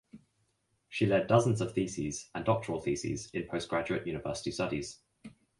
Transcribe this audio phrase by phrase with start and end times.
[0.89, 4.99] She led dozens of theses and doctoral theses in postgraduate university studies.